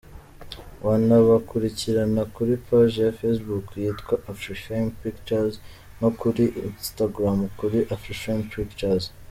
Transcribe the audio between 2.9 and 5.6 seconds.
ya Facebook yitwa Afrifame Pictures